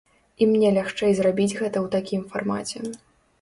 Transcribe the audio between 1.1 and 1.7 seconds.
зрабіць